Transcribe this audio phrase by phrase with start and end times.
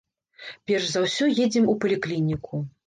[0.71, 2.67] Перш за ўсё едзем у паліклініку.